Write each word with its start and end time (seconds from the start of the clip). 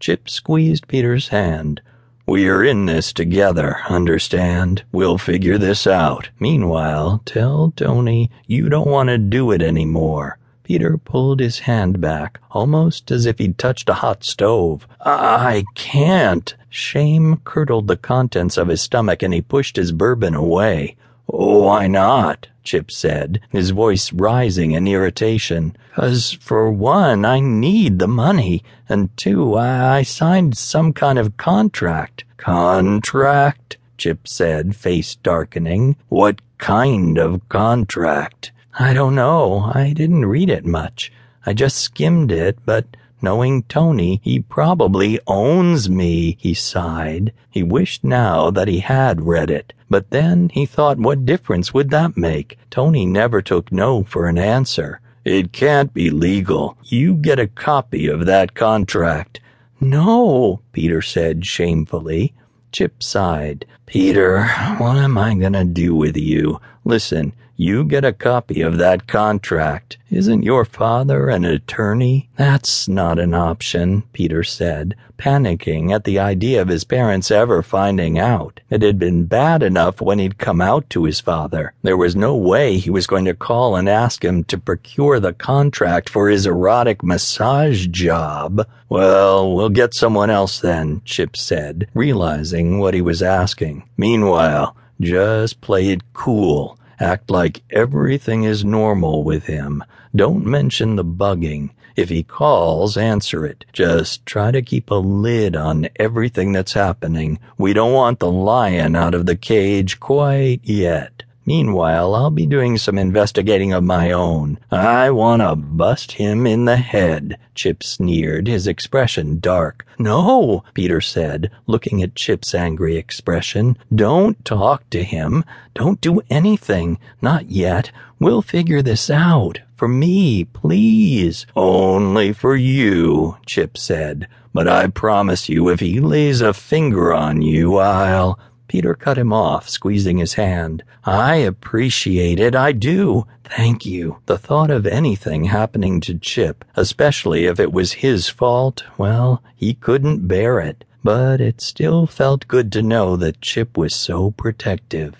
Chip 0.00 0.30
squeezed 0.30 0.88
Peter's 0.88 1.28
hand. 1.28 1.82
We're 2.26 2.64
in 2.64 2.86
this 2.86 3.12
together, 3.12 3.76
understand? 3.88 4.82
We'll 4.92 5.18
figure 5.18 5.58
this 5.58 5.86
out. 5.86 6.30
Meanwhile, 6.38 7.22
tell 7.26 7.72
Tony 7.76 8.30
you 8.46 8.68
don't 8.70 8.88
want 8.88 9.10
to 9.10 9.18
do 9.18 9.50
it 9.50 9.60
anymore. 9.60 10.38
Peter 10.62 10.96
pulled 10.96 11.40
his 11.40 11.58
hand 11.60 12.00
back, 12.00 12.40
almost 12.50 13.10
as 13.10 13.26
if 13.26 13.38
he'd 13.38 13.58
touched 13.58 13.88
a 13.88 13.94
hot 13.94 14.24
stove. 14.24 14.86
I 15.04 15.64
can't. 15.74 16.54
Shame 16.68 17.40
curdled 17.44 17.88
the 17.88 17.96
contents 17.96 18.56
of 18.56 18.68
his 18.68 18.80
stomach 18.80 19.22
and 19.22 19.34
he 19.34 19.42
pushed 19.42 19.76
his 19.76 19.92
bourbon 19.92 20.34
away. 20.34 20.96
Why 21.26 21.88
not? 21.88 22.46
Chip 22.62 22.90
said, 22.90 23.40
his 23.50 23.70
voice 23.70 24.12
rising 24.12 24.72
in 24.72 24.86
irritation. 24.86 25.76
Cause 25.94 26.32
for 26.40 26.70
one, 26.70 27.24
I 27.24 27.40
need 27.40 27.98
the 27.98 28.08
money, 28.08 28.62
and 28.88 29.14
two, 29.16 29.56
I 29.56 30.02
signed 30.02 30.56
some 30.56 30.92
kind 30.92 31.18
of 31.18 31.36
contract. 31.36 32.24
Contract? 32.36 33.76
Chip 33.96 34.26
said, 34.26 34.76
face 34.76 35.14
darkening. 35.16 35.96
What 36.08 36.40
kind 36.58 37.18
of 37.18 37.48
contract? 37.48 38.52
I 38.78 38.94
don't 38.94 39.14
know. 39.14 39.70
I 39.74 39.92
didn't 39.92 40.26
read 40.26 40.48
it 40.48 40.64
much. 40.64 41.12
I 41.44 41.52
just 41.52 41.78
skimmed 41.78 42.30
it, 42.30 42.58
but 42.64 42.86
knowing 43.22 43.62
Tony, 43.64 44.20
he 44.22 44.40
probably 44.40 45.18
owns 45.26 45.88
me, 45.88 46.36
he 46.40 46.54
sighed. 46.54 47.32
He 47.50 47.62
wished 47.62 48.04
now 48.04 48.50
that 48.50 48.68
he 48.68 48.80
had 48.80 49.26
read 49.26 49.50
it. 49.50 49.72
But 49.88 50.10
then 50.10 50.50
he 50.50 50.66
thought, 50.66 50.98
what 50.98 51.26
difference 51.26 51.74
would 51.74 51.90
that 51.90 52.16
make? 52.16 52.58
Tony 52.70 53.04
never 53.04 53.42
took 53.42 53.72
no 53.72 54.04
for 54.04 54.26
an 54.26 54.38
answer. 54.38 55.00
It 55.24 55.52
can't 55.52 55.92
be 55.92 56.10
legal. 56.10 56.76
You 56.84 57.14
get 57.14 57.38
a 57.38 57.46
copy 57.46 58.06
of 58.06 58.26
that 58.26 58.54
contract. 58.54 59.40
No, 59.80 60.60
Peter 60.72 61.02
said 61.02 61.44
shamefully. 61.44 62.32
Chip 62.72 63.02
sighed. 63.02 63.66
Peter, 63.90 64.44
what 64.78 64.96
am 64.98 65.18
I 65.18 65.34
gonna 65.34 65.64
do 65.64 65.96
with 65.96 66.16
you? 66.16 66.60
Listen, 66.84 67.32
you 67.56 67.84
get 67.84 68.04
a 68.04 68.12
copy 68.12 68.62
of 68.62 68.78
that 68.78 69.06
contract. 69.06 69.98
Isn't 70.10 70.44
your 70.44 70.64
father 70.64 71.28
an 71.28 71.44
attorney? 71.44 72.30
That's 72.36 72.88
not 72.88 73.18
an 73.18 73.34
option, 73.34 74.04
Peter 74.14 74.42
said, 74.42 74.94
panicking 75.18 75.92
at 75.92 76.04
the 76.04 76.18
idea 76.18 76.62
of 76.62 76.68
his 76.68 76.84
parents 76.84 77.30
ever 77.30 77.62
finding 77.62 78.18
out. 78.18 78.60
It 78.70 78.80
had 78.80 78.98
been 78.98 79.26
bad 79.26 79.62
enough 79.62 80.00
when 80.00 80.18
he'd 80.18 80.38
come 80.38 80.62
out 80.62 80.88
to 80.90 81.04
his 81.04 81.20
father. 81.20 81.74
There 81.82 81.98
was 81.98 82.16
no 82.16 82.34
way 82.34 82.78
he 82.78 82.88
was 82.88 83.06
going 83.06 83.26
to 83.26 83.34
call 83.34 83.76
and 83.76 83.90
ask 83.90 84.24
him 84.24 84.44
to 84.44 84.56
procure 84.56 85.20
the 85.20 85.34
contract 85.34 86.08
for 86.08 86.30
his 86.30 86.46
erotic 86.46 87.02
massage 87.02 87.88
job. 87.88 88.66
Well, 88.88 89.54
we'll 89.54 89.68
get 89.68 89.92
someone 89.92 90.30
else 90.30 90.60
then, 90.60 91.02
Chip 91.04 91.36
said, 91.36 91.88
realizing 91.92 92.78
what 92.78 92.94
he 92.94 93.02
was 93.02 93.22
asking. 93.22 93.79
Meanwhile, 93.96 94.76
just 95.00 95.60
play 95.60 95.88
it 95.88 96.12
cool. 96.12 96.78
Act 96.98 97.30
like 97.30 97.62
everything 97.70 98.44
is 98.44 98.64
normal 98.64 99.24
with 99.24 99.46
him. 99.46 99.82
Don't 100.14 100.44
mention 100.44 100.96
the 100.96 101.04
bugging. 101.04 101.70
If 101.96 102.08
he 102.08 102.22
calls, 102.22 102.96
answer 102.96 103.44
it. 103.44 103.64
Just 103.72 104.24
try 104.26 104.50
to 104.50 104.62
keep 104.62 104.90
a 104.90 104.94
lid 104.94 105.56
on 105.56 105.88
everything 105.96 106.52
that's 106.52 106.72
happening. 106.72 107.38
We 107.58 107.72
don't 107.72 107.92
want 107.92 108.20
the 108.20 108.30
lion 108.30 108.96
out 108.96 109.14
of 109.14 109.26
the 109.26 109.36
cage 109.36 110.00
quite 110.00 110.60
yet. 110.62 111.24
Meanwhile, 111.50 112.14
I'll 112.14 112.30
be 112.30 112.46
doing 112.46 112.78
some 112.78 112.96
investigating 112.96 113.72
of 113.72 113.82
my 113.82 114.12
own. 114.12 114.60
I 114.70 115.10
want 115.10 115.42
to 115.42 115.56
bust 115.56 116.12
him 116.12 116.46
in 116.46 116.64
the 116.64 116.76
head. 116.76 117.40
Chip 117.56 117.82
sneered, 117.82 118.46
his 118.46 118.68
expression 118.68 119.40
dark. 119.40 119.84
No, 119.98 120.62
Peter 120.74 121.00
said, 121.00 121.50
looking 121.66 122.04
at 122.04 122.14
Chip's 122.14 122.54
angry 122.54 122.96
expression. 122.96 123.76
Don't 123.92 124.44
talk 124.44 124.88
to 124.90 125.02
him. 125.02 125.44
Don't 125.74 126.00
do 126.00 126.22
anything. 126.30 127.00
Not 127.20 127.50
yet. 127.50 127.90
We'll 128.20 128.42
figure 128.42 128.80
this 128.80 129.10
out. 129.10 129.58
For 129.74 129.88
me, 129.88 130.44
please. 130.44 131.46
Only 131.56 132.32
for 132.32 132.54
you, 132.54 133.38
Chip 133.44 133.76
said. 133.76 134.28
But 134.54 134.68
I 134.68 134.86
promise 134.86 135.48
you, 135.48 135.68
if 135.68 135.80
he 135.80 135.98
lays 135.98 136.42
a 136.42 136.54
finger 136.54 137.12
on 137.12 137.42
you, 137.42 137.76
I'll. 137.76 138.38
Peter 138.70 138.94
cut 138.94 139.18
him 139.18 139.32
off, 139.32 139.68
squeezing 139.68 140.18
his 140.18 140.34
hand. 140.34 140.84
I 141.02 141.34
appreciate 141.34 142.38
it, 142.38 142.54
I 142.54 142.70
do. 142.70 143.26
Thank 143.42 143.84
you. 143.84 144.18
The 144.26 144.38
thought 144.38 144.70
of 144.70 144.86
anything 144.86 145.46
happening 145.46 146.00
to 146.02 146.16
Chip, 146.16 146.64
especially 146.76 147.46
if 147.46 147.58
it 147.58 147.72
was 147.72 147.94
his 147.94 148.28
fault, 148.28 148.84
well, 148.96 149.42
he 149.56 149.74
couldn't 149.74 150.28
bear 150.28 150.60
it. 150.60 150.84
But 151.02 151.40
it 151.40 151.60
still 151.60 152.06
felt 152.06 152.46
good 152.46 152.70
to 152.70 152.80
know 152.80 153.16
that 153.16 153.40
Chip 153.40 153.76
was 153.76 153.92
so 153.92 154.30
protective. 154.30 155.16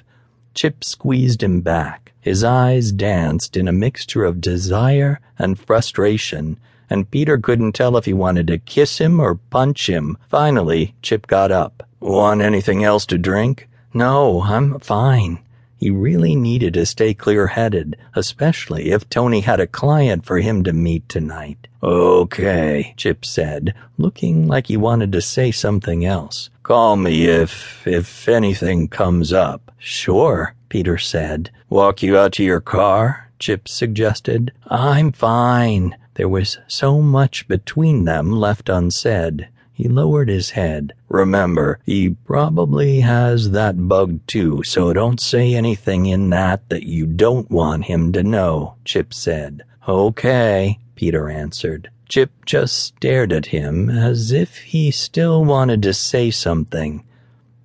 Chip 0.54 0.84
squeezed 0.84 1.42
him 1.42 1.60
back. 1.60 2.12
His 2.20 2.44
eyes 2.44 2.92
danced 2.92 3.56
in 3.56 3.66
a 3.66 3.72
mixture 3.72 4.24
of 4.24 4.40
desire 4.40 5.18
and 5.40 5.58
frustration, 5.58 6.56
and 6.90 7.10
Peter 7.10 7.38
couldn't 7.38 7.72
tell 7.72 7.96
if 7.96 8.04
he 8.04 8.12
wanted 8.12 8.48
to 8.48 8.58
kiss 8.58 8.98
him 8.98 9.20
or 9.20 9.36
punch 9.36 9.88
him. 9.88 10.18
Finally, 10.28 10.94
Chip 11.00 11.26
got 11.28 11.50
up. 11.52 11.88
Want 12.00 12.42
anything 12.42 12.82
else 12.84 13.06
to 13.06 13.16
drink? 13.16 13.68
No, 13.94 14.42
I'm 14.42 14.78
fine. 14.80 15.38
He 15.80 15.88
really 15.88 16.36
needed 16.36 16.74
to 16.74 16.84
stay 16.84 17.14
clear 17.14 17.46
headed, 17.46 17.96
especially 18.14 18.90
if 18.90 19.08
Tony 19.08 19.40
had 19.40 19.60
a 19.60 19.66
client 19.66 20.26
for 20.26 20.38
him 20.38 20.62
to 20.64 20.74
meet 20.74 21.08
tonight. 21.08 21.68
Okay, 21.82 22.92
Chip 22.98 23.24
said, 23.24 23.72
looking 23.96 24.46
like 24.46 24.66
he 24.66 24.76
wanted 24.76 25.10
to 25.12 25.22
say 25.22 25.50
something 25.50 26.04
else. 26.04 26.50
Call 26.62 26.96
me 26.96 27.24
if, 27.24 27.86
if 27.86 28.28
anything 28.28 28.88
comes 28.88 29.32
up. 29.32 29.72
Sure, 29.78 30.54
Peter 30.68 30.98
said. 30.98 31.50
Walk 31.70 32.02
you 32.02 32.18
out 32.18 32.32
to 32.34 32.44
your 32.44 32.60
car? 32.60 33.30
Chip 33.38 33.66
suggested. 33.66 34.52
I'm 34.66 35.12
fine. 35.12 35.96
There 36.20 36.28
was 36.28 36.58
so 36.69 37.00
much 37.00 37.48
between 37.48 38.04
them 38.04 38.31
left 38.31 38.69
unsaid. 38.69 39.48
He 39.72 39.88
lowered 39.88 40.28
his 40.28 40.50
head. 40.50 40.92
Remember, 41.08 41.78
he 41.86 42.10
probably 42.10 43.00
has 43.00 43.53
that 43.53 43.88
bug 43.88 44.20
too, 44.26 44.62
so 44.62 44.92
don't 44.92 45.19
say 45.19 45.54
anything 45.54 46.04
in 46.04 46.28
that 46.28 46.69
that 46.69 46.82
you 46.82 47.06
don't 47.06 47.50
want 47.50 47.86
him 47.86 48.12
to 48.12 48.22
know, 48.22 48.75
Chip 48.84 49.14
said. 49.14 49.62
Okay, 49.88 50.78
Peter 50.94 51.30
answered. 51.30 51.88
Chip 52.06 52.32
just 52.44 52.78
stared 52.78 53.32
at 53.32 53.47
him 53.47 53.88
as 53.88 54.30
if 54.30 54.59
he 54.59 54.91
still 54.91 55.42
wanted 55.42 55.82
to 55.84 55.94
say 55.94 56.30
something. 56.30 57.03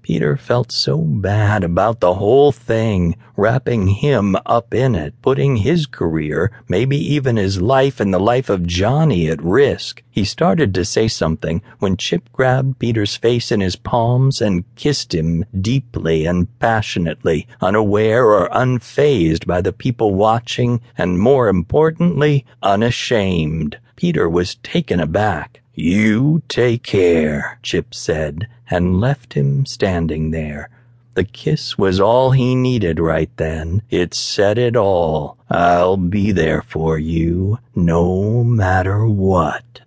Peter 0.05 0.37
felt 0.37 0.71
so 0.71 0.99
bad 0.99 1.63
about 1.63 1.99
the 1.99 2.13
whole 2.13 2.51
thing, 2.51 3.15
wrapping 3.35 3.87
him 3.87 4.35
up 4.45 4.71
in 4.71 4.93
it, 4.93 5.19
putting 5.23 5.55
his 5.55 5.87
career, 5.87 6.51
maybe 6.69 6.95
even 6.95 7.37
his 7.37 7.59
life 7.59 7.99
and 7.99 8.13
the 8.13 8.19
life 8.19 8.47
of 8.47 8.67
Johnny 8.67 9.27
at 9.27 9.43
risk. 9.43 10.03
He 10.11 10.23
started 10.23 10.75
to 10.75 10.85
say 10.85 11.07
something 11.07 11.59
when 11.79 11.97
Chip 11.97 12.31
grabbed 12.31 12.77
Peter's 12.77 13.15
face 13.15 13.51
in 13.51 13.61
his 13.61 13.75
palms 13.75 14.43
and 14.43 14.63
kissed 14.75 15.11
him 15.11 15.43
deeply 15.59 16.27
and 16.27 16.47
passionately, 16.59 17.47
unaware 17.59 18.27
or 18.27 18.47
unfazed 18.49 19.47
by 19.47 19.59
the 19.59 19.73
people 19.73 20.13
watching, 20.13 20.81
and 20.99 21.17
more 21.17 21.47
importantly, 21.47 22.45
unashamed. 22.61 23.79
Peter 23.95 24.29
was 24.29 24.53
taken 24.61 24.99
aback. 24.99 25.63
You 25.75 26.41
take 26.47 26.83
care, 26.83 27.59
Chip 27.61 27.93
said, 27.93 28.47
and 28.69 29.01
left 29.01 29.33
him 29.33 29.65
standing 29.65 30.31
there. 30.31 30.69
The 31.15 31.25
kiss 31.25 31.77
was 31.77 31.99
all 31.99 32.31
he 32.31 32.55
needed 32.55 32.99
right 32.99 33.29
then. 33.37 33.81
It 33.89 34.13
said 34.13 34.57
it 34.57 34.75
all. 34.75 35.37
I'll 35.49 35.97
be 35.97 36.31
there 36.31 36.61
for 36.61 36.97
you, 36.97 37.59
no 37.75 38.43
matter 38.43 39.05
what. 39.05 39.81